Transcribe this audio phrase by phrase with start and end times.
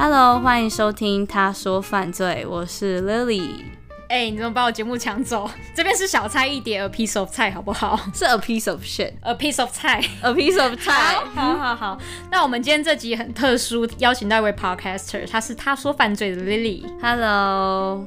[0.00, 3.50] Hello，欢迎收听《他说犯罪》，我是 Lily。
[4.08, 5.50] 哎、欸，你怎么把我节目抢走？
[5.74, 7.98] 这边是小菜一碟，a piece of 菜，好不好？
[8.14, 11.16] 是 a piece of shit，a piece of 菜，a piece of 菜。
[11.34, 11.98] 好好好，
[12.30, 16.84] 那我们今天这集很特殊，邀请到一位 podcaster，他是他说犯罪的 Lily。
[17.02, 18.06] Hello，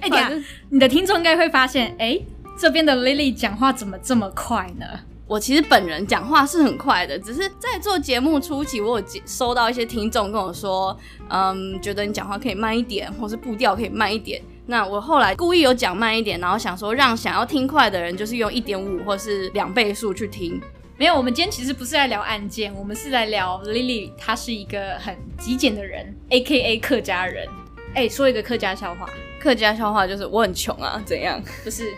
[0.00, 0.32] 哎、欸，等下，
[0.70, 2.26] 你的听众应该会发现，哎、欸，
[2.58, 4.86] 这边的 Lily 讲话怎么这么快呢？
[5.32, 10.94] 我其实本人讲话是很快的，只是在做节目初期，我有收到一些听众跟我说，
[11.30, 14.42] 嗯，觉得你讲话可以慢一点，或是步调可以慢一点。
[14.66, 20.60] 那我后来故意有讲慢一点，然后想说让想要听快的人，就是用一点五或是两倍速去听。
[20.98, 27.48] 没有，我们今天其实不是在聊案件，我们是在聊 Lily，她是一个很极简的人，AKA 客家人。
[27.94, 29.08] 哎，说一个客家笑话，
[29.40, 31.42] 客家笑话就是我很穷啊，怎样？
[31.64, 31.90] 不是，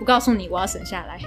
[0.00, 1.20] 我告诉你，我要省下来。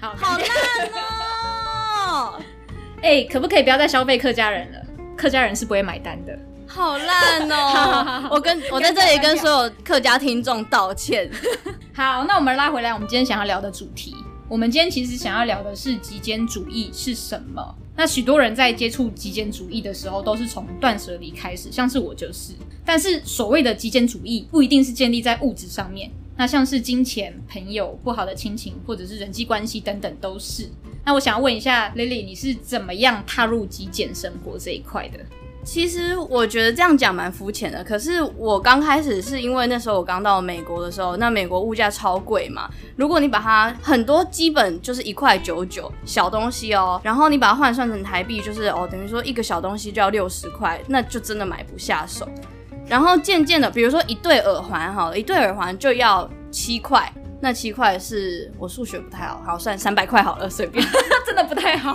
[0.00, 0.46] 好，好烂
[0.94, 2.40] 哦！
[3.02, 4.78] 哎、欸，可不可以不要再消费客家人了？
[5.16, 6.38] 客家人是不会买单的。
[6.66, 8.28] 好烂哦！
[8.32, 11.30] 我跟我在这里跟所有客家听众道歉。
[11.94, 14.14] 好，那我们拉回来，我们今天想要聊的主题。
[14.48, 17.74] 我们今天其实想要聊的是极简主义是什么？
[17.96, 22.52] 那许多人在接触极简主义的时候，都是从断舍离开始，像是我就是。
[22.84, 26.10] 但是所谓的极简主义，不一定是建立在物质上面。
[26.36, 30.68] 那像是金钱、朋友、不好的亲情，或者是人际关系等等，都是。
[31.04, 35.18] 那我想要问一下 Lily，你是怎么样踏入极简生活这一块的？
[35.64, 37.82] 其实我觉得这样讲蛮肤浅的。
[37.82, 42.70] 可是我刚开始是因为那时候我刚到美国的时候，那美国物价超贵嘛。
[42.94, 52.28] 如果你把它很多基本就是一块九九小东西哦，然后你把它换算成台币，就是哦等于说一个小东西就要六十块，那就真的买不下手。
[52.88, 60.86] 然后渐渐的，比如说一对耳环，好了，一对耳环就要七块，那七块是我数学不太好，好算三百块好了，随便，
[61.26, 61.92] 真的不太好。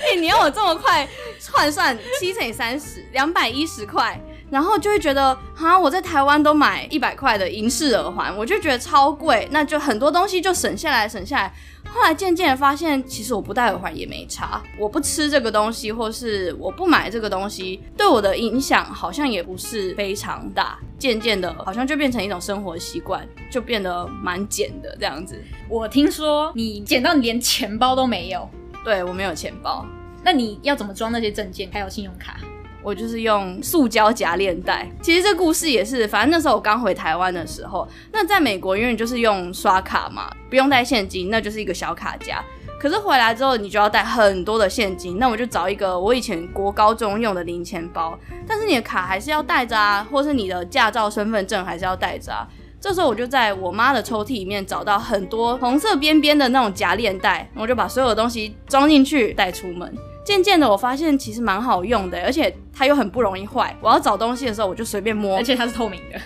[0.00, 1.08] 哎、欸，你要我这么快
[1.52, 4.20] 换算七乘以三十，两百一十块。
[4.50, 11.54] 然后就会觉得，哈，我在台湾都买一百块的银饰耳环，我就觉得超贵，那就很多东西就省下来，省下来。
[11.88, 20.78] 后来渐渐的发现，其实我不戴耳环也没差，我不吃这个东西，或是我不买这个东西，对我的影响好像也不是非常大。
[20.98, 25.36] 渐渐的，好像就变成一种生活习惯，就变得蛮简的这样子。
[25.68, 28.48] 我听说你简到你连钱包都没有，
[28.84, 29.84] 对，我没有钱包，
[30.22, 32.38] 那你要怎么装那些证件还有信用卡？
[32.82, 34.90] 我就是用塑胶夹链袋。
[35.00, 42.42] 其实这故事也是，反正那时候我刚回台湾的时候，那在美国因为你就是用刷卡嘛，不用带现金，那就是一个小卡夹。
[42.80, 52.44] 可是回来之后，你就要带很多的现金，那我就找一个我以前国高中用的零钱包，但是你的卡还是要带着啊，或是你的驾照、身份证还是要带着啊。
[52.80, 59.96] 这时候我就在我妈的抽屉里面找到很多红色边边的那种夹链袋，我就把所有的东西装进去带出门。
[60.24, 63.76] 渐渐的，我发现其实蛮好用的，而且它又很不容易坏。
[63.80, 66.20] 我要找东西的时候，我就随便摸，而且它是透明的，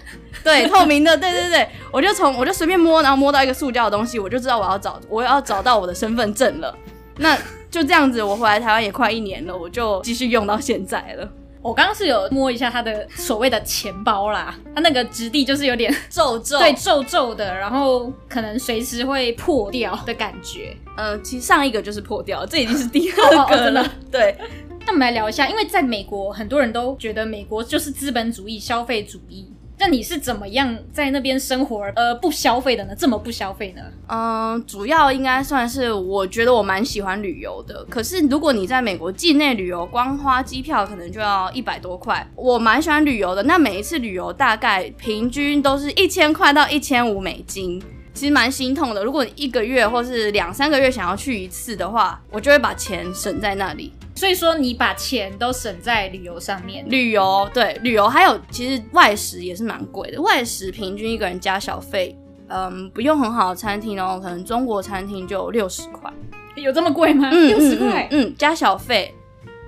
[0.45, 6.77] 对，透明的，对对对，我就从我就随便摸，然后摸到一个塑胶的东西，我就知道我要找我要找到我的身份证了。
[7.19, 7.37] 那
[7.71, 11.29] 就这样子，我回来台湾也快一年了，我就继续用到现在了。
[11.66, 20.76] 我刚刚是有摸一下他的所谓的钱包啦，他那个质地就是有点 皱皱，对，皱皱的，然后可能随时会破掉的感觉。
[20.97, 23.84] 呃，其实上一个就是破掉，这已经是第二个了。
[24.12, 24.38] 对，
[24.87, 29.53] 那我们来聊一下，因为在美国，很多人都觉得美国就是资本主义、消费主义。
[29.78, 32.94] 那你是怎么样在那边生活，呃，不消费的呢？
[32.97, 33.82] 这么不消费呢？
[34.09, 37.84] 嗯，主要应该算是我觉得我蛮喜欢旅游的。
[37.91, 42.26] 可是如果你在美国境内旅游，光花机票可能就要一百多块。
[42.34, 47.82] 我蛮喜欢旅游的，那每一次旅游大概平均都是一千块到一千五美金。
[48.14, 49.04] 其实蛮心痛的。
[49.04, 53.93] 如果你一个月或是两三个月想要去一次的话，我就会把钱省在那里。
[54.16, 56.84] 所以说，你把钱都省在旅游上面。
[56.88, 60.21] 旅游，对，旅游还有其实外食也是蛮贵的。
[60.22, 62.19] 外食平均一个人加小费，
[62.49, 66.10] 嗯，不用很好的餐厅哦，可能中国餐厅就六十块。
[66.56, 67.28] 有这么贵吗？
[67.31, 69.14] 嗯，六十块，嗯，加小费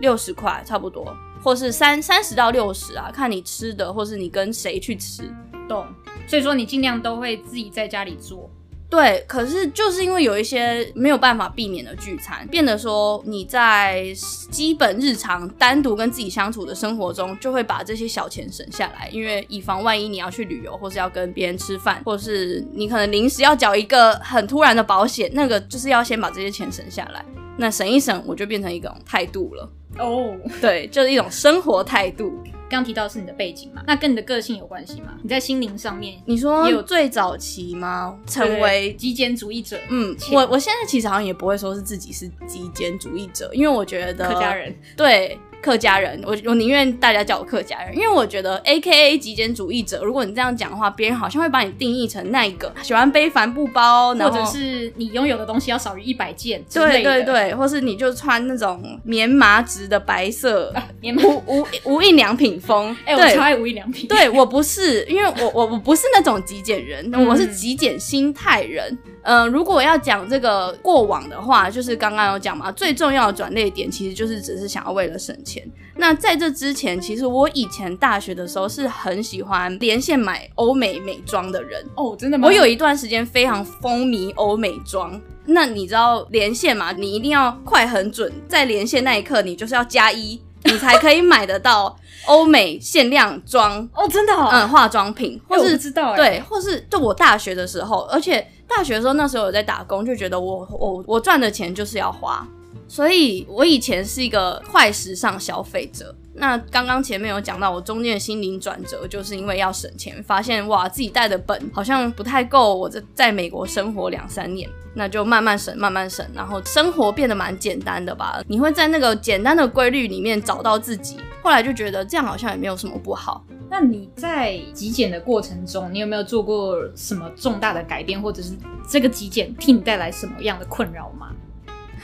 [0.01, 5.31] 六十块差不多，或是三三十到六十啊，看你吃的，或是你跟谁去吃。
[5.69, 5.87] 懂。
[6.27, 8.51] 所以说你尽量都会自己在家里做，
[8.91, 9.25] 对。
[9.27, 14.07] 可是就是因为有一些没有办法避免的聚餐，变得说你在
[14.51, 27.25] 基本日常单独跟自己相处的生活中，就会把这些小钱省下来，因为以防万一你要去旅游，或是要跟别人吃饭，或是你可能临时要缴一个很突然的保险，那个就是要先把这些钱省下来。
[27.59, 29.71] 那省一省，我就变成一种态度了。
[29.99, 30.61] 哦，oh.
[30.61, 32.33] 对，就是一种生活态度。
[32.71, 35.15] 刚提到是你的背景嘛，那跟你的个性有关系吗？
[35.23, 38.17] 你在心灵上面，你说有最早期吗？
[38.27, 39.79] 成为极简主义者？
[39.89, 62.97] 嗯，我我现在其实好像也不会说是自己是极简主义者，因为我觉得客家人，对，客家人，我我宁愿大家叫我客家人，因为我觉得 AKA 极简主义者，如果你这样讲的话，别人好像会把你定义成那一个喜欢背帆布包，或者是你拥有的东西要少于一百件之类的，对对对，或是你就穿那种棉麻质的白色， 啊、棉麻无无无印良品风。
[63.05, 64.09] 哎、欸，我超爱无印良品。
[64.09, 68.97] 对，我不是，因为我我我不是那种极简人，我是极简心态人。
[69.23, 75.67] 嗯、呃，如果要讲这个过往的话，就是刚刚有讲嘛，最重要的转捩点其实就是只是想要为了省钱。
[75.97, 82.47] 那在这之前，其实我以前大学的时候是很喜欢连线买欧美美妆的人哦，真的吗？
[82.47, 85.19] 我有一段时间非常风靡欧美妆。
[85.47, 86.93] 那你知道连线嘛？
[86.93, 91.97] 你一定要快很准，在连线那一刻，你就是要加一，你才可以买得到
[92.27, 98.47] 欧美限量妆哦，真的哦，嗯，化妆品，或是、欸、知道对，或是就我大学的时候，而且。
[98.69, 102.47] 大学的时候，那时候有在打工，就觉得我我我赚的钱就是要花，
[102.89, 106.15] 所以我以前是一个快时尚消费者。
[106.41, 118.41] 那刚刚前面有讲到，我中间的心灵转折，就是因为要省钱，发现哇自己带的本好像不太够，我在在美国生活两三年，那就慢慢省慢慢省，然后生活变得蛮简单的吧。
[118.47, 123.45] 你会在那个简单的规律里面找到自己，后来就觉得这样好像也没有什么不好。
[123.69, 128.53] 那你在极简的过程中，你有没有做过什么重大的改变，或者是
[128.89, 131.33] 这个极简替你带来什么样的困扰吗？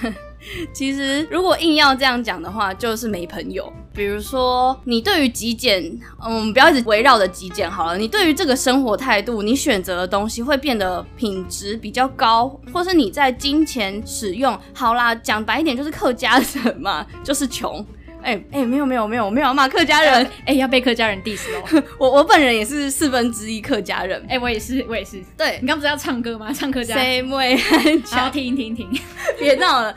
[0.73, 3.73] 其实，如果硬要这样讲的话，就是没朋友。
[3.95, 5.83] 比如说，你对于极简，
[6.27, 7.97] 嗯，不要一直围绕着极简好了。
[7.97, 17.85] 你对于这个生活态度，你选择的东西会变得品质比较高，或是你在金钱使用，好啦，讲白一点就是客家人嘛，就是穷。
[18.25, 21.83] 哎、欸、哎、欸，没有没有没有没有骂客家人， 哎、欸，要被客家人 diss 哦。
[21.99, 25.23] 我我本人也是四分之一客家人，哎、欸，我也是我也是。
[25.37, 26.51] 对，你刚不是要唱歌吗？
[26.51, 26.95] 唱客家。
[26.95, 27.55] 谁会
[28.07, 28.89] 好，停停停，
[29.39, 29.95] 别闹了。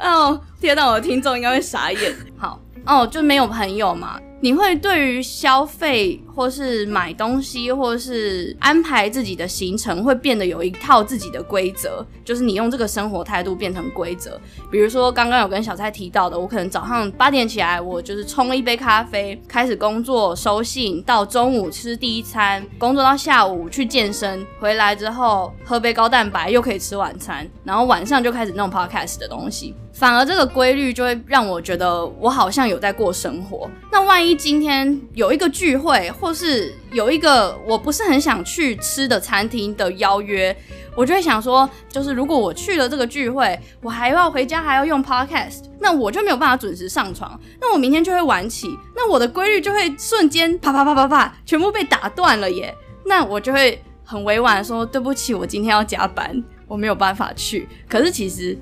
[0.00, 2.14] 哦，听到我的听众应该会傻眼。
[2.36, 2.60] 好。
[2.86, 4.18] 哦，就没有朋友嘛？
[4.40, 14.40] 你会对于消费，或是买东西，或是安排自己的行程，会变得有一套自己的规则，就是你用这个生活态度变成规则。
[14.70, 29.74] 比如说，刚刚有跟小蔡提到的，我可能早上八点起来，我就是冲一杯咖啡，开始工作收信，到中午吃第一餐，工作到下午去健身，回来之后喝杯高蛋白，又可以吃晚餐，然后晚上就开始弄 podcast 的东西。
[30.00, 33.70] 反而这个规律就会让我觉得我好像有在过生活。
[33.92, 40.56] 那万一今天有一个聚会，或是有一个我不是很想去吃的餐厅的邀约，
[40.96, 52.74] 我就会想说，就是如果我去了这个聚会，我还要回家还要用 podcast，那我就没有办法准时上床，那我明天就会晚起，那我的规律就会瞬间啪啪啪啪啪全部被打断了耶。
[53.04, 57.68] 那我就会很委婉说，对不起，我今天要加班，我没有办法去。
[57.86, 58.56] 可是其实。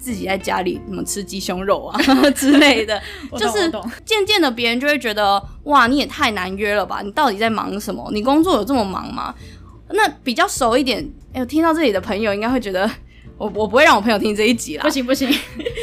[0.00, 2.00] 自己在家里怎么吃鸡胸肉啊
[2.34, 3.00] 之类的，
[3.38, 3.70] 就是
[4.04, 7.02] 渐渐的别人就会觉得哇，你也太难约了吧？
[7.02, 8.10] 你到底在忙什么？
[8.12, 9.34] 你工作有这么忙吗？
[9.92, 12.88] 那比较熟一点，哎，我听到这里的朋友应该会觉得
[13.36, 14.82] 我我不会让我朋友听这一集啦。
[14.82, 15.28] 不行不行，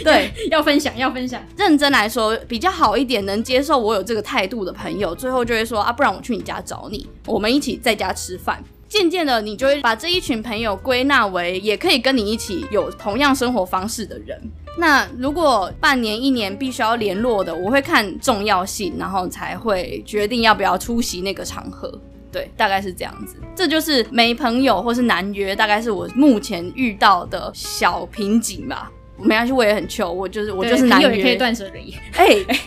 [0.03, 1.41] 对， 要分享要分享。
[1.57, 8.63] 认真来说，比较好一点，能接受我有这个态度的朋友，最后就会说啊，不然我去你家找你，我们一起在家吃饭。
[8.87, 14.39] 渐渐的，你就会把这一群朋友归纳为也可以跟你一起有同样生活方式的人。
[14.77, 21.99] 那如果半年、一年必须要联络的，我会看重要性，然后才会决定要不要出席那个场合。
[22.31, 23.37] 对，大概是这样子。
[23.55, 28.91] 这就是没朋友或是难约，大概是我目前遇到的小瓶颈吧。
[29.17, 31.95] 没关系，我也很糗，我就是我就是难约，也可以断舍离。
[32.13, 32.25] 哎。
[32.47, 32.59] 欸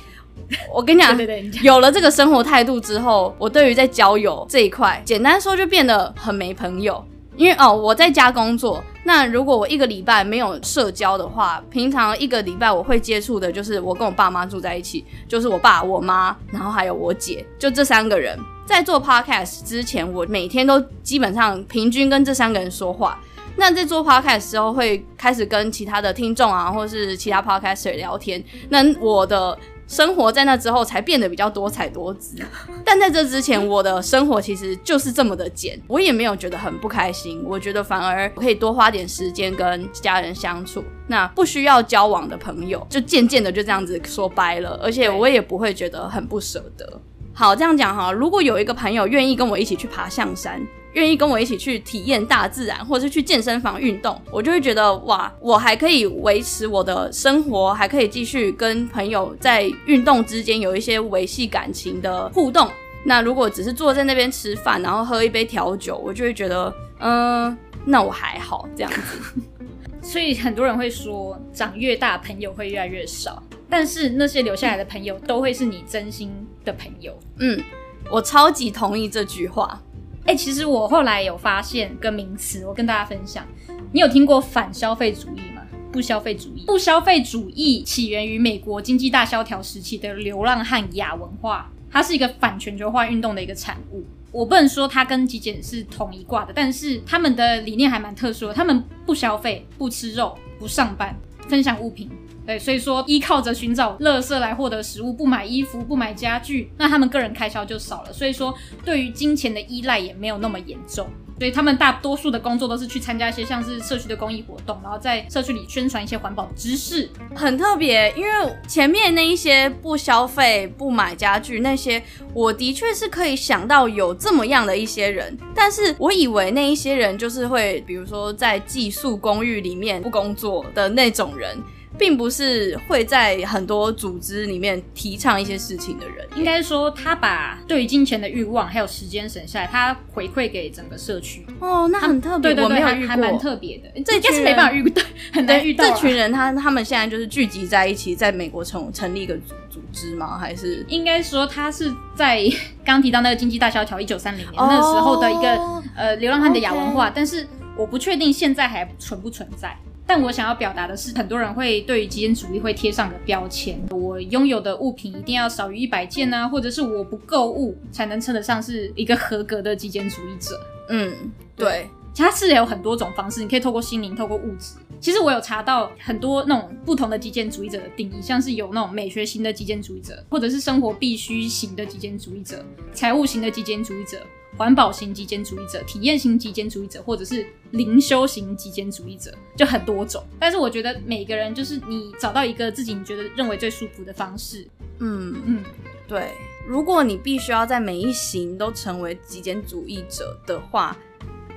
[0.73, 7.05] 我跟你讲，对对对，有了这个生活态度之后，我对于在交友这一块，简单说就变得很没朋友。
[7.37, 18.39] 因为哦，我在家工作，那如果我一个礼拜没有社交的话，平常一个礼拜我会接触的就是我跟我爸妈住在一起，就是我爸、我妈，然后还有我姐，就这三个人。
[18.67, 23.19] 在做 podcast 之前，我每天都基本上平均跟这三个人说话。
[23.57, 28.43] 那在做 podcast 时候，会开始跟其他的听众啊，或是其他 podcaster 聊天。
[28.69, 29.57] 那我的。
[29.91, 32.37] 生活在那之后才变得比较多彩多姿，
[32.87, 37.43] 但在这之前，我的生活其实就是这么的简，我也没有觉得很不开心。
[37.45, 47.01] 我觉得反而可以多花点时间跟家人相处，那不需要交往的朋友，就渐渐的就这样子说掰了，而且我也不会觉得很不舍得。
[47.35, 50.65] 好，这样讲哈，如果有一个朋友愿意跟我一起去爬象山。
[50.95, 62.69] 愿意跟我一起去体验大自然，或者是去健身房运动，我就会觉得哇，我还可以维持我的生活，还可以继续跟朋友在运动之间有一些维系感情的互动。
[63.05, 69.41] 那如果只是坐在那边吃饭，然后喝一杯调酒，我就会觉得，嗯、呃，那我还好这样子。
[70.03, 73.43] 所以很多人会说，长越大朋友会越来越少。
[73.69, 76.33] 但是那些留下来的朋友都会是你真心
[76.65, 77.17] 的朋友。
[77.39, 77.63] 嗯，
[78.11, 79.81] 我超级同意这句话。
[80.27, 83.45] 哎、其实我后来有发现个名词，我跟大家分享。
[83.93, 85.63] 你有听过反消费主义吗？
[85.91, 94.05] 不消费主义，不消费主义起源于美国经济大萧条时期的流浪汉亚文化，它是一个反全球化运动的一个产物。
[94.31, 98.55] 我不能说它跟极简是同一挂的，但是他们的理念还蛮特殊的。
[98.55, 101.13] 他们不消费，不吃肉，不上班，
[101.49, 102.09] 分享物品。
[102.47, 108.13] 对，所以说依靠着寻找垃圾来获得食物，不买衣服，不买家具，那他们个人开销就少了。
[108.13, 108.55] 所以说，
[108.85, 111.07] 对于金钱的依赖也没有那么严重。
[111.39, 118.13] 所以他们大多数的工作都是去参加一些像是社区的公益活动，然后在社区里宣传一些环保知识，很特别。
[118.15, 118.31] 因为
[118.69, 122.03] 前面那一些不消费、不买家具那些，
[122.35, 131.59] 我的确是可以想到有这么样的一些人，但是我以为那一些人就是会，比如说在寄宿公寓里面不工作的那种人。
[132.01, 141.45] 并不是会在很多组织里面提倡一些事情的人，应该说他把对于金钱的欲望还有时间省下来，他回馈给整个社区。
[141.61, 144.03] 哦，那很特别，对对对，我没有遇过，还蛮特别的。
[144.03, 145.03] 这应该是没办法遇到，
[145.35, 145.85] 很难遇到。
[145.85, 150.39] 这群人他他们现在就是聚集在一起，在美国成成立一个组组织吗？
[150.39, 152.43] 还是应该说他是在
[152.83, 157.13] 刚提到那个经济大萧条一九三零年那时候的一个、哦、呃流浪汉的亚文化，okay.
[157.17, 159.77] 但是我不确定现在还存不存在。
[160.13, 170.61] 但我想要表达的是，很多人会对于极简主义会贴上个标签，我拥有的物品一定要少于一百件啊，或者是我不购物才能称得上是一个合格的极简主义者。
[170.89, 171.13] 嗯，
[171.55, 174.75] 对，其他是有很多种方式，你可以透过心灵，透过物质。
[174.99, 184.19] 其实我有查到很多那种不同的极简主义者的定义，像是有那种美学型的极简主义者，或者是生活必须型的极简主义者，财务型的极简主义者。
[184.57, 190.23] 环保型极简主义者、体验型极简主义者，或者是灵修型极简主义者，就很多种。
[190.39, 194.67] 但是我觉得每个人就是你找到一个自己你觉得认为最舒服的方式。
[194.99, 195.65] 嗯嗯，
[196.07, 196.33] 对。
[196.69, 200.97] 如果你必须要在每一行都成为极简主义者的话，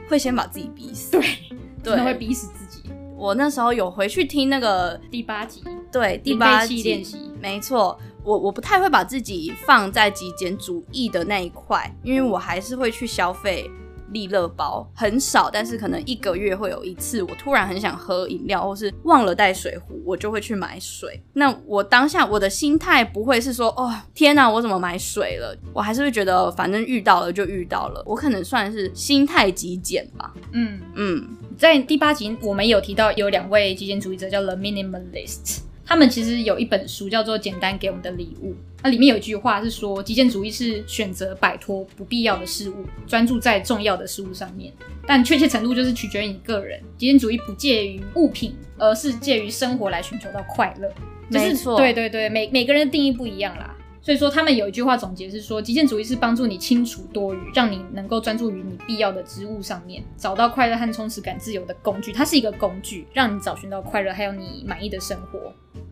[0.07, 1.11] 会先把自己逼死。
[1.11, 1.23] 对，
[1.83, 2.89] 对，会逼死自己。
[3.17, 7.99] 我那时候有回去听那个第八集，对，第八集练习，没错。
[8.23, 13.69] 我我不太会把自己放在极简主义的那一块，因为我还是会去消费
[14.11, 21.21] 利乐包，很少，但是可能一个月会有一次，我突然很想喝饮料，或是忘了带水壶，我就会去买水。
[21.33, 25.57] 那我当下我的心态不会是说，哦，天哪，我怎么买水了？
[25.73, 28.03] 我还是会觉得，反正遇到了就遇到了。
[28.05, 30.31] 我可能算是心态极简吧。
[30.51, 31.27] 嗯嗯，
[31.57, 35.61] 在第八集我们有提到有两位极简主义者叫 The Minimalist。
[35.85, 44.71] 他们其实有一本书叫做《简单给我们的礼物》，那里面有一句话是说，极简主义是选择摆脱不必要的事物，专注在重要的事物上面。
[45.05, 46.81] 但确切程度就是取决于你个人。
[46.97, 50.89] 极简主义不介于物品，而是介于生活来寻求到快乐。
[51.29, 53.72] 就是、没错，对对对，每每个人的定义不一样啦。
[54.03, 62.11] 所以说，他们有一句话总结是说，极简主义是帮助你清除多余，让你能够专注于你必要的职务上面，找到快乐和充实感、自由的工具。
[62.11, 65.39] 它是一个工具，让你找寻到快乐，还有你满意的生活。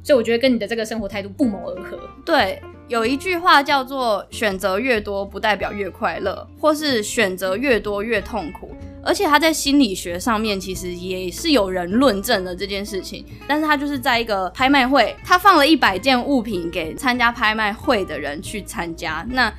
[0.04, 1.98] 所以我觉得跟你的这个生活态度不谋而合。
[2.26, 8.72] 对，有一句话叫做“选择越多，不代表越快乐”，或是“选择越多越痛苦”。
[9.04, 19.52] 而且他在心理学上面其实也是有人论证的这件事情，但是他就是在一个拍卖会，他放了一百件物品给参加拍卖会的人去参加，那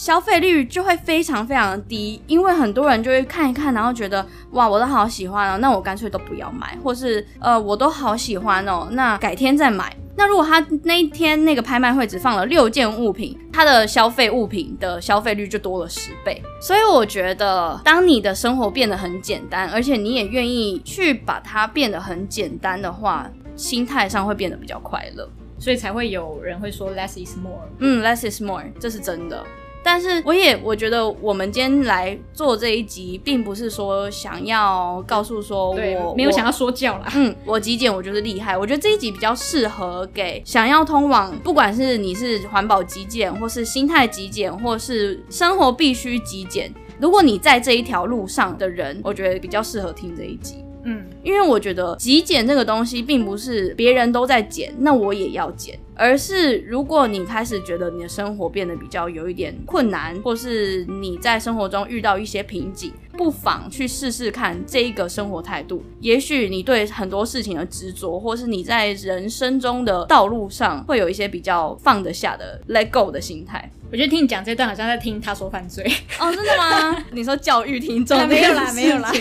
[0.00, 9.94] 消费率就会非常非常的低，因为很多人就会看一看，然后觉得哇，我都好喜欢哦，那我干脆都不要买，或是呃，我都好喜欢哦，那改天再买。
[10.16, 16.42] 那如果他那一天那个拍卖会只放了六件物品，他的消费物品的消费率就多了十倍。
[16.62, 25.28] 所以我觉得，当你的生活变得很简单，而且你也愿意去把它变得很简单的话，心态上会变得比较快乐。
[25.58, 27.68] 所以才会有人会说 less is more。
[27.80, 29.44] 嗯，less is more，这是真的。
[29.82, 37.10] 但是我也我觉得我们今天来做这一集，并不是说想要告诉说我没有想要说教啦。
[37.14, 38.56] 嗯，我极简我就是厉害。
[38.56, 46.72] 我觉得这一集比较适合给想要通往，不管是你是环保极简，或是心态极简，或是生活必须极简。
[46.98, 50.62] 如果你在这一条路上的人，我觉得比较适合听这一集。
[50.84, 65.82] 嗯，因为我觉得极简这个东西，并不是别人都在减，那我也要减，而是如果你开始觉得你的生活变得比较有一点困难，或是你在生活中遇到一些瓶颈，不妨去试试看这一个生活态度。
[66.00, 73.70] 也许你对很多事情的执着，或是你在人生中的道路上会有一些比较放得下的 let go 的心态。
[73.92, 75.84] 我觉得听你讲这段，好像在听他说犯罪。
[76.20, 77.04] 哦，真的吗？
[77.10, 78.16] 你说教育听众？
[78.28, 79.12] 没有啦，没有啦。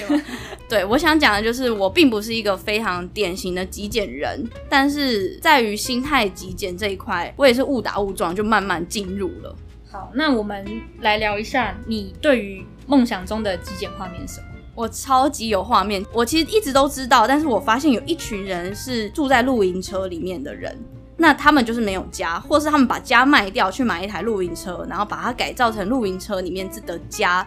[0.70, 9.56] 对，我想讲的就是，我并不是一个非常典型的极简人，但是在于心态极简这一块，我也是误打误撞就慢慢进入了。
[9.92, 10.64] 好，那我们
[11.02, 14.48] 来聊一下你对于梦想中的极简画面是什么？
[14.76, 20.78] 我超级有画面，我其实一直都知道，但是我发现有一群人是住在露营车里面的人。
[21.18, 27.46] 那他们就是没有家，或是他们把家卖掉去买一台露营车，然后把它改造成露营车里面的家。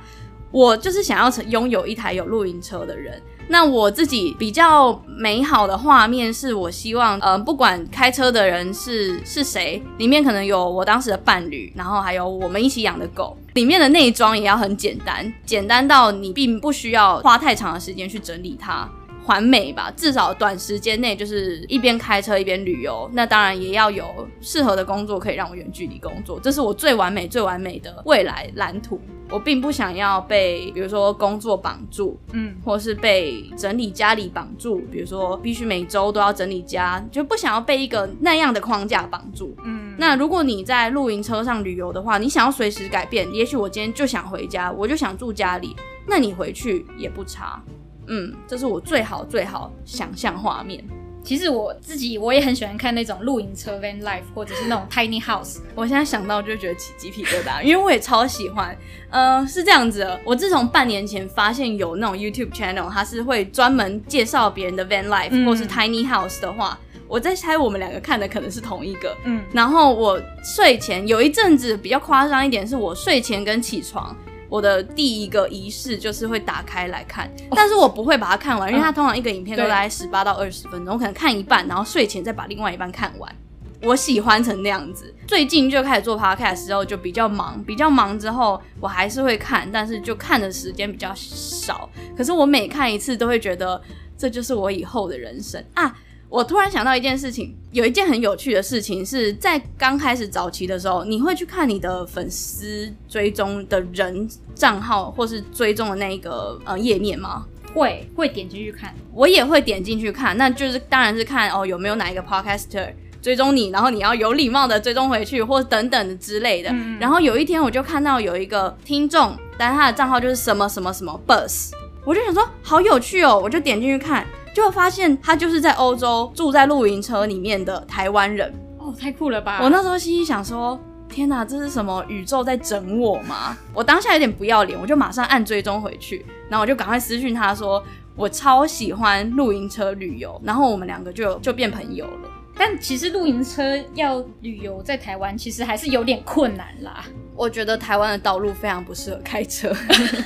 [0.52, 3.21] 我就是想要拥有一台有露营车的人。
[3.49, 13.37] 那我自己比较美好的画面是我希望，呃，不管开车的人是是谁，里面可能有我当时的伴侣，然后还有我们一起养的狗。
[13.54, 18.88] 里面的内装也要很简单，简单到你并不需要花太长的时间去整理它。
[19.25, 23.09] 环美吧，至少短时间内就是一边开车一边旅游。
[23.12, 24.04] 那当然也要有
[24.40, 29.00] 适合的工作可以让我远距离工作，这是我最完美、最完美的未来蓝图。
[29.32, 39.56] 我并不想要被，比如说工作绑住，嗯，或是被整理家里绑住，比如说必须每周都要整理家，就不想要被一个那样的框架绑住。
[39.64, 45.74] 嗯，那如果你在露营车上旅游的话，你想要随时改变，也许我今天就想回家，我就想住家里，
[46.06, 47.62] 那你回去也不差。
[48.08, 50.84] 嗯，这是我最好最好想象画面。
[51.25, 55.59] 其实我自己我也很喜欢看那种露营车 van life，或者是那种 tiny house。
[55.75, 58.76] 我现在想到就觉得起鸡皮疙瘩，因为我也超喜欢。
[59.11, 66.76] 呃，是这样子的，我自从半年前发现有那种 YouTube channel，它是会专门介绍别人的 van life、嗯、或是 tiny house 的话，
[67.07, 69.17] 我在猜我们两个看的可能是同一个。
[69.25, 74.17] 嗯，然后我睡前有一阵子比较夸张一点，是我睡前跟起床。
[74.52, 83.35] 我的第一个仪式就是会打开来看，但是我不会把它看完，因为它通常一个影片都大概十八到二十分钟，我可能看一半，然后睡前再把另外一半看完。
[83.80, 85.12] 我喜欢成那样子。
[85.26, 91.88] 最近就开始做 podcast 之后就比较忙，比较忙之后我还是会看，但是就看的时间比较少。
[92.14, 93.80] 可是我每看一次都会觉得
[94.18, 95.97] 这就是我以后的人生啊。
[96.32, 107.45] 我突然想到一件事情，有一件很有趣的事情是在刚开始早期的时候，你会去看你的粉丝追踪的人账号或是追踪的那一个呃页面吗？
[107.75, 108.95] 会，会点进去看。
[109.12, 112.90] 我也会点进去看，那就是当然是看哦有没有哪一个 podcaster
[113.21, 116.71] 追踪你，然后你要有礼貌的追踪回去，或等等的之类的。
[116.73, 116.99] 嗯。
[116.99, 121.73] 然后有一天我就看到有一个听众，但是他的账号就是什么什么什么 bus，
[122.06, 124.26] 我就想说好有趣哦，我就点进去看。
[124.54, 129.60] 就发现他就是在欧洲住在露营车里面的台湾人哦，太酷了吧！
[129.62, 133.56] 我那时候心里想说：天哪，这是什么宇宙在整我吗？
[133.73, 137.82] 我当下有点不要脸，我就马上按追踪回去，然后我就赶快私讯他说：
[138.17, 142.28] 我超喜欢露营车旅游，然后我们两个就就变朋友了。
[142.56, 147.04] 但其实露营车要旅游在台湾，其实还是有点困难啦。
[147.34, 149.75] 我觉得台湾的道路非常不适合开车，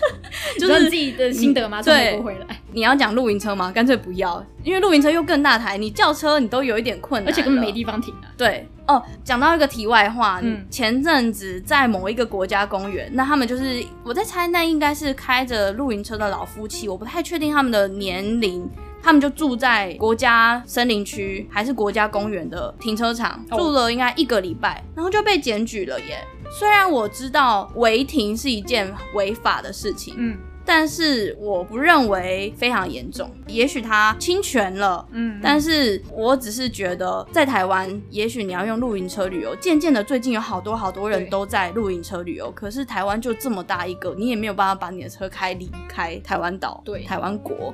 [0.58, 1.80] 就是自己的心得吗？
[1.80, 2.60] 对，回来。
[2.72, 3.70] 你要讲露营车吗？
[3.72, 8.28] 干脆不要，因为露营车又更大台，你叫车你都有一点困难，而且根本没地方停啊。
[8.36, 18.68] 对哦，讲到一个题外话，嗯，前阵子在某一个国家公园，那他们就是我在猜，那应该是开着露营车的老夫妻，我不太确定他们的年龄。
[19.06, 26.26] 他们就住在国家森林区还是国家公园的停车场，住了应该一个礼拜，然后就被检举了耶。
[26.50, 30.36] 虽然我知道违停是一件违法的事情，嗯。
[30.66, 47.72] 但是我不认为非常严重，也许他侵权了，嗯，但是我只是觉得在台湾，也许你要用露营车旅游，渐渐的最近有好多好多人都在露营车旅游，可是台湾就这么大一个，你也没有办法把你的车开离开台湾岛，对，台湾国，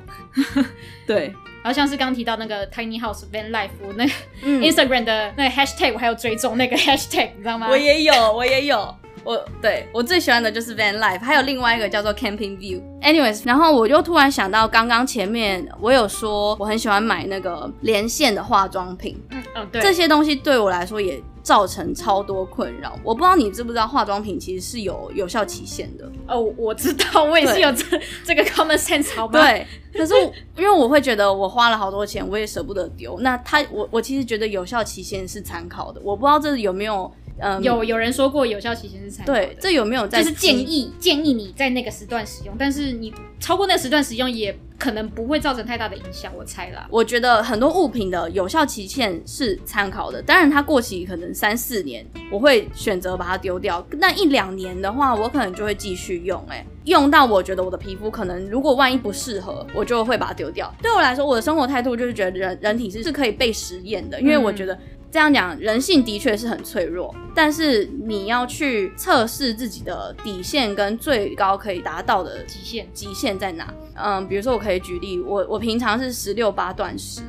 [1.07, 4.11] 对，然后像是刚提到那个 Tiny House Van Life 那个
[4.43, 7.67] Instagram 的那个 Hashtag，我还有追踪那个 Hashtag，你知道吗？
[7.69, 8.95] 我也有，我也有。
[9.23, 12.81] 我对我最喜欢的就是 van life，还有另外一个叫做 camping view。
[13.01, 22.97] Anyways，然后我就突然想到，刚刚前面我有说我很喜欢买那个连线的化妆品，嗯嗯，对，这些东西对我来说也造成超多困扰。
[23.03, 26.09] 我不知道你知不知道，化妆品其实是有有效期限的。
[26.27, 27.85] 哦，我知道，我也是有这
[28.25, 29.39] 这个 common sense，好吧？
[29.39, 30.13] 对，可是
[30.57, 33.17] 因为我会觉得我花了好多钱，我也舍不得丢。
[33.19, 37.09] 那他，我我其实觉得有效期限是参考的，我不知道这有没有。
[37.39, 39.45] 嗯，有有人说过有效期限是参考的。
[39.45, 40.21] 对，这有没有在？
[40.21, 46.87] 就是建议建议你在那个时段使用，但是你超过那个时段使用也可能不会造成太大的影响，我猜啦。
[46.89, 53.85] 我觉得很多物品的有效期限是参考的，当然它过期可能三四年，我会选择把它丢掉。
[53.97, 60.73] 那一两年的话，我可能就会继续用，欸，诶，用到我觉得我的皮肤可能如果万一不适合，我就会把它丢掉。
[60.81, 64.77] 对我来说，我的生活态度就是觉得人人体是是可以被实验的，因为我觉得。
[65.13, 73.71] 这样讲，人性的确是很脆弱，但是你要去测试自己的底线跟最高可以达到的极限，极限在哪？
[73.93, 77.21] 嗯，比如说我可以举例，我我平常是十六八断食，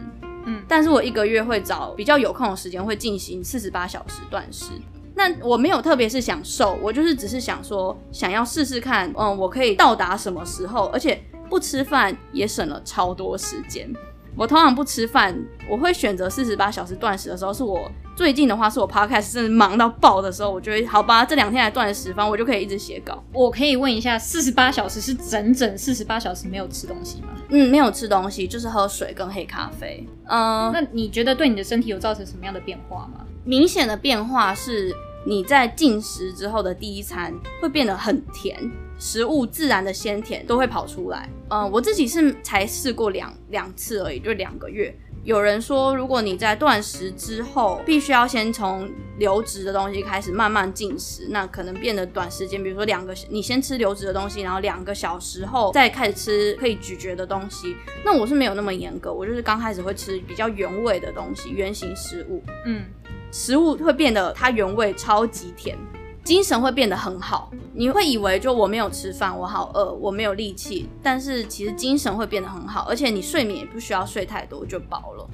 [0.46, 4.70] 嗯，但是我一个月会找比较有空的时间会进行四十八小时断食。
[5.14, 13.92] 那我没有特别是想瘦，我就是只是想说想要试试看，嗯，我可以到达什么时候，而且不吃饭也省了超多时间。
[14.36, 15.36] 我通常不吃饭，
[15.68, 23.22] 我会选择四十八小时断食的时候，是我最近的话是我 podcast 真的忙到爆的时候，我觉得好吧，这两天来断食，反正我就可以一直写稿。
[23.32, 27.28] 我可以问一下，四十八小时是整整四十八小时没有吃东西吗？
[27.50, 30.06] 嗯，没有吃东西，就是喝水跟黑咖啡。
[30.26, 33.24] 嗯，那你觉得对你的身体有造成什么样的变化吗？
[33.44, 34.92] 明显的变化是
[35.26, 38.58] 你在进食之后的第一餐会变得很甜。
[39.04, 41.28] 食物自然的鲜甜都会跑出来。
[41.50, 44.96] 嗯，我自己是才试过两两次而已，就两个月。
[45.24, 57.76] 有人说，如果你在断食之后，必须要先从流质的东西开始慢慢进食，那可能变得短时间，比如说两个，你先吃流质的东西，然后两个小时后再开始吃可以咀嚼的东西。
[58.02, 62.42] 那我是没有那么严格，我就是刚开始会吃比较原味的东西，原型食物。
[62.64, 62.86] 嗯，
[63.30, 65.76] 食物会变得它原味超级甜。
[66.24, 75.28] 精神会变得很好，你会以为就我没有吃饭，我好饿，我没有力气，但是其实精神会变得很好，而且你睡眠也不需要睡太多就饱了。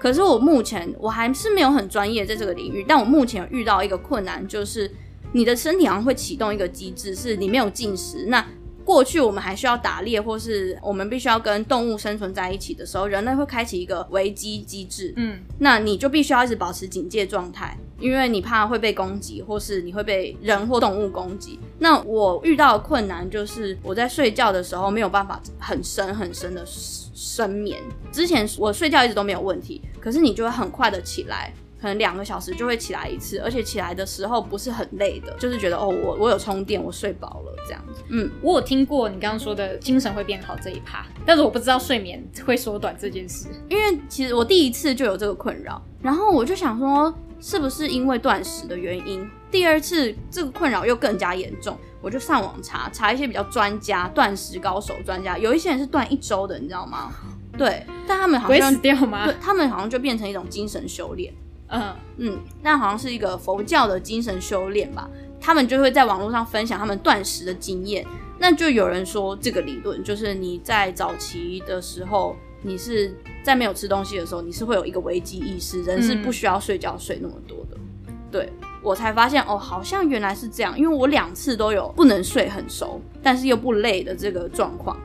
[0.00, 4.90] 可是我目前我还是没有很专业在这个领域，但我目前有遇到一个困难，就是
[5.30, 8.44] 你的身体好像会启动一个机制，是你没有进食，那。
[8.84, 15.14] 过去我们还需要打猎，或是我们必须要跟动物生存在一起的时候，人类会开启一个危机机制。
[15.16, 21.58] 嗯，那你就必须要一直保持警戒状态，因为你怕会被攻击，或是你会被人或动物攻击。
[21.78, 27.80] 那我遇到的困难就是我在睡觉的时候没有办法很深很深的深眠。
[28.10, 31.52] 之前我睡觉一直都没有问题，可是你就会很快的起来。
[31.80, 38.04] 可能两个小时就会起来一次，而且起来的时候不是很累的，就是觉得哦，我我有充电，我睡饱了这样子。
[38.08, 43.48] 嗯，我有听过你刚刚说的精神会变好这一趴，但是我不知道睡眠会缩短这件事。
[43.68, 47.12] 因为其实我第一次就有这个困扰，然后我就想说，
[47.42, 49.28] 是不是因为断食的原因？
[49.50, 57.12] 第二次这个困扰又更加严重，我就上网查查一些比较专家、断食高手专家，有一些人是断一周的，你知道吗？
[57.58, 59.26] 对，但他们好像会死掉吗？
[59.26, 61.34] 对，他们好像就变成一种精神修炼。
[61.66, 65.10] 嗯嗯，那好像是一个佛教的精神修炼吧。
[65.40, 68.06] 他们就会在网络上分享他们断食的经验。
[68.38, 77.76] 那就有人说，这个理论就是你在早期的时候，你是在没有吃东西的时候，你是会有一个危机意识，人是不需要睡觉睡那么多的。
[78.08, 78.52] 嗯、对，
[78.82, 80.78] 我才发现哦，好像原来是这样。
[80.78, 84.96] 因为我两次都有不能睡很熟，但是又不累的这个状况。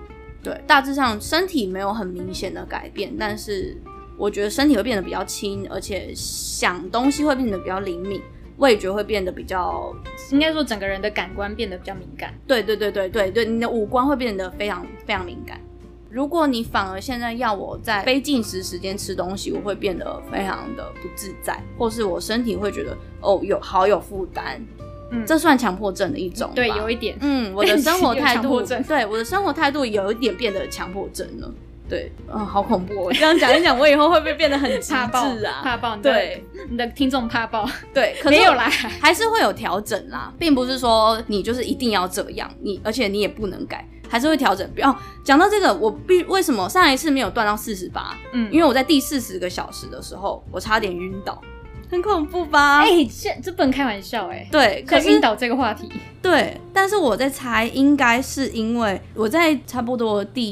[0.43, 3.75] 对，大致上身体没有很明显的改变，但是。
[4.19, 8.19] 我觉得身体会变得比较轻，而且想东西会变得比较灵敏，
[8.57, 9.93] 味觉会变得比较，
[10.31, 12.33] 应该说整个人的感官变得比较敏感。
[12.47, 15.61] 对对对对对对，你的五官会变得非常非常敏感。
[16.09, 24.61] 如果你反而现在要我在非进食时间吃东西，我会变得非常的不自在，或是我身体会觉得哦有好有负担。
[25.09, 26.51] 嗯，这算强迫症的一种。
[26.53, 27.17] 对，有一点。
[27.21, 31.53] 嗯，我的生活 态度，对我的生活态度有一点变得强迫症了。
[31.89, 32.93] 对，嗯，好恐怖！
[33.05, 35.61] 我这样讲一讲，我以后会不会变得很 怕爆啊？
[35.63, 38.69] 怕爆，对，你的听众怕爆，对， 可没有啦，
[39.01, 44.69] 还是会有调整啦，并不是说你就是一定要这样，你而且你也不能改，还是会调整。
[44.73, 48.17] 不要讲到这个，我必为什么上一次没有断到四十八？
[48.33, 51.41] 嗯，因为我在第四十个小时的时候，我差点晕倒。
[51.89, 52.79] 很恐怖吧？
[52.81, 54.49] 哎、欸，这这不能开玩笑哎、欸。
[54.51, 55.89] 对，可是晕倒这个话题。
[56.21, 60.43] 对，但是我在猜，应该是因为我在差不多第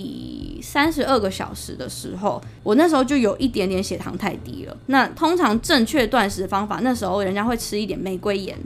[0.65, 4.75] 三十二个小时的时候，我那时候就有一点点血糖太低了。
[4.87, 8.57] 那通常正确断食方法，那时候人家会吃一点玫瑰盐，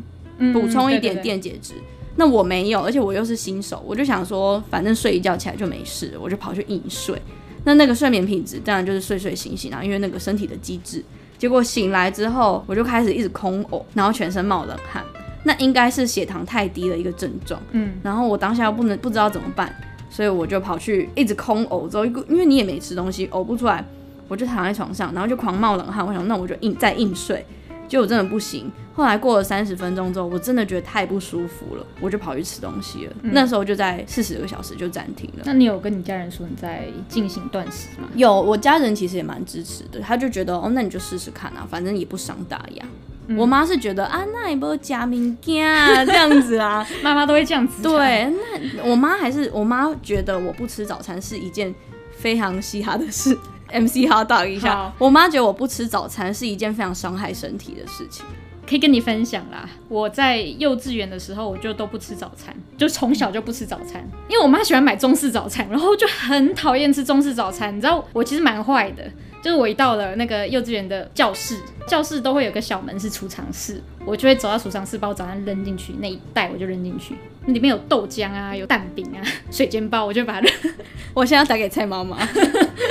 [0.53, 1.73] 补充一点电解质。
[2.15, 7.21] 那我没有，而且我又是新手，我就想说，反正睡一觉起来就没事，我就跑去硬睡。
[7.65, 11.03] 那那个睡眠品质当然就是睡睡醒醒啊，因为那个身体的机制。
[11.37, 15.03] 结果醒来之后，我就开始一直空呕，然后全身冒冷汗，
[15.43, 17.61] 那应该是血糖太低的一个症状。
[17.71, 19.73] 嗯，然后我当下又不能不知道怎么办，
[20.09, 23.85] 所以我就跑去一直空呕，之后因为你也没吃东西，呕不出来，
[24.27, 26.05] 我就躺在床上，然后就狂冒冷汗。
[26.05, 27.45] 我想，那我就硬再硬睡。
[27.87, 33.13] 结果真的不行，后来过了三十分钟之后，我真的觉得太不舒服了，我就跑去吃东西了。
[33.23, 35.43] 嗯、那时候就在四十个小时就暂停了。
[35.43, 38.07] 那你有跟你家人说你在进行断食吗？
[38.13, 42.85] 有，我家人其实也蛮支持的，他就觉得哦，那你就试试看啊，反正也不伤大雅。
[43.29, 47.81] 嗯、我妈是觉得啊，那也不加明啊这样子啊， 妈妈都会这样子。
[47.81, 48.33] 对，
[48.75, 51.73] 那我妈还是我妈觉得我不吃早餐是一件
[52.11, 53.37] 非常嘻哈的事。
[53.71, 54.91] MC hot dog 一下。
[54.97, 58.25] 我妈觉得我不吃早餐是一件非常伤害身体的事情。
[58.67, 67.75] 可以跟你分享啦，我在幼稚园的时候，我就都不吃早餐，就从小就不吃早餐，因为我妈喜欢买中式早餐，然后就很讨厌吃中式早餐。
[67.75, 69.11] 你知道我其实蛮坏的，
[69.41, 80.53] 就是我一到了那个幼稚园的教室，教室都会有个小门是储藏室，我就会走到储藏室把我早餐扔进去，那一袋我就扔进去，里面有豆浆啊，有蛋饼啊， 水煎包，我就把它扔。
[81.13, 82.17] 我现在要打给蔡妈妈，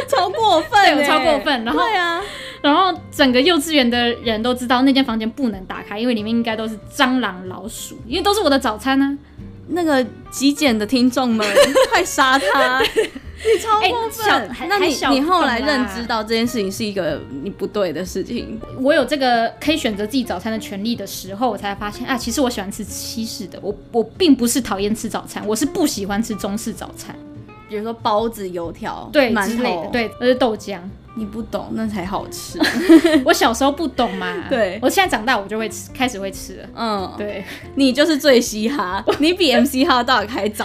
[0.08, 1.64] 超过分，对，超过分。
[1.64, 2.22] 然后对啊。
[2.60, 9.36] 然后整个幼稚园的人都知道那间房间不能打开，因为里面应该都是蟑螂、老鼠，因为都是我的早餐呢、啊。
[9.68, 11.46] 那个极简的听众们，
[11.92, 12.82] 快杀他！
[13.44, 14.48] 你超过分。
[14.48, 18.60] 欸、那你你后来认知到这件事情是一个你不对的事情。
[18.80, 23.58] 我有这个可以选择自己早餐的权利的时候，我才发现啊，其实我喜欢吃西式的。
[23.62, 27.14] 我我并不是讨厌吃早餐，我是不喜欢吃中式早餐。
[27.68, 30.78] 比如说包子、油条、对馒头之类的，对，那是豆浆。
[31.14, 32.60] 你不懂，那才好吃。
[33.26, 36.68] 我小时候不懂嘛， 对，我现在长大我就会吃，开始会吃了。
[36.76, 40.64] 嗯，对，你就是最嘻哈，你比 MC 哈到底还早。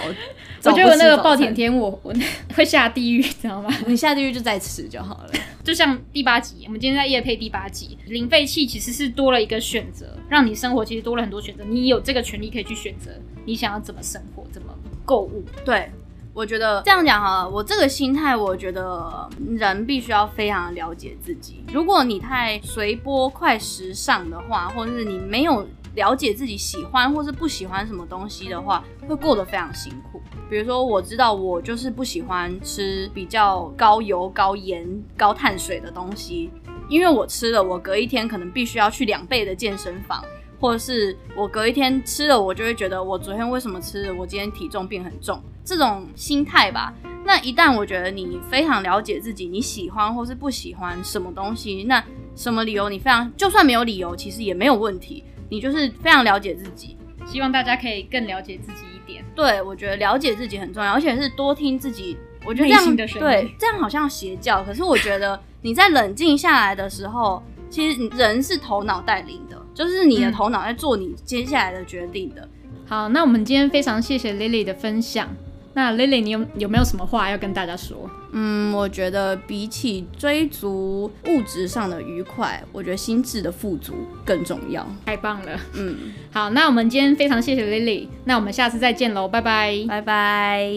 [0.66, 2.14] 我觉得我那个暴殄天物， 我
[2.56, 3.70] 会下地狱，知道吗？
[3.86, 5.30] 你下地狱就再吃就好了。
[5.64, 13.12] 就像第八集，我们今天在夜配第八集，零废弃其实是多了一个选择，让你生活其实多了很多选择，你有这个权利可以去选择
[13.46, 14.74] 你想要怎么生活，怎么
[15.06, 15.44] 购物。
[15.66, 15.90] 对。
[16.36, 21.64] 我觉得这样讲哈，我这个心态，我觉得人必须要非常了解自己。
[21.72, 25.64] 如果你太随波快时尚的话，或者是你没有
[25.96, 30.22] 了解自己喜欢或是不喜欢什么东西的话，会过得非常辛苦。
[30.50, 36.52] 比如说，我知道我就是不喜欢吃比较高油、高盐、高碳水的东西，
[36.90, 40.24] 因为我吃了，我隔一天可能必须要去两倍的健身房。
[40.60, 46.94] 或者是我隔一天吃了，我就会觉得我昨天为什么吃了，我今天体重变很重，这种心态吧。
[47.26, 52.02] 那一旦我觉得你非常了解自己，你喜欢或是不喜欢什么东西，那
[52.34, 55.26] 什么理由你非常，就算没有理由，其实也没有问题。
[55.54, 59.24] 你就是非常了解自己，希望大家可以更了解自己一点。
[59.36, 62.18] 对，我觉得了解自己很重要，而且是多听自己。
[62.44, 69.62] 我觉得这样对，这样好像邪教，可是我觉得你在冷静下来的时候，其实人是头脑带领的。
[69.76, 72.50] 就是你的头脑在做你接下来的决定的。
[72.64, 72.70] 嗯。
[72.88, 75.30] 好，那我们今天非常谢谢 Lily 的分享。
[75.74, 78.10] 那 Lily，你有有没有什么话要跟大家说？
[78.32, 84.88] 嗯，我觉得比起追逐物质上的愉快，我觉得心智的富足更重要。
[85.06, 85.60] 太棒了。
[85.74, 88.08] 嗯，好，那我们今天非常谢谢 Lily。
[88.26, 90.70] 那我们下次再见喽，拜拜，拜拜。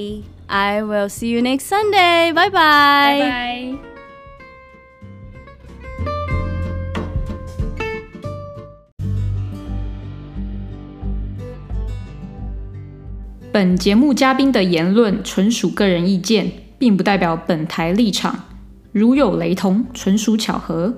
[0.49, 2.33] I will see you next Sunday。
[2.33, 3.96] 拜拜，拜拜。
[13.57, 18.45] 本节目嘉宾的言论纯属个人意见，并不代表本台立场。
[18.93, 20.93] 如有雷同，纯属巧合。